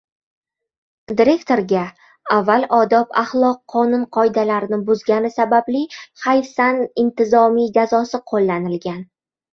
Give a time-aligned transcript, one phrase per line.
[1.19, 1.81] Direktorga
[2.37, 5.83] avval odob axloq qonun qoidalarini buzgani sababli
[6.27, 9.07] hayfsan intizomiy jazosi qo‘llanilgan